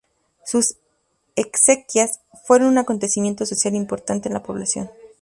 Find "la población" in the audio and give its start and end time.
4.33-4.89